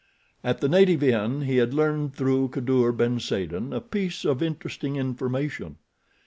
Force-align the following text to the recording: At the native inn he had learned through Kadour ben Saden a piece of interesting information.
At 0.43 0.61
the 0.61 0.67
native 0.67 1.03
inn 1.03 1.43
he 1.43 1.57
had 1.57 1.75
learned 1.75 2.15
through 2.15 2.47
Kadour 2.49 2.91
ben 2.91 3.19
Saden 3.19 3.71
a 3.71 3.79
piece 3.79 4.25
of 4.25 4.41
interesting 4.41 4.95
information. 4.95 5.75